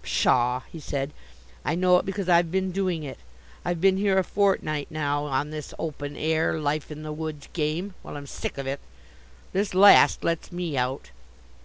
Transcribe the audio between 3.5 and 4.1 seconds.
I've been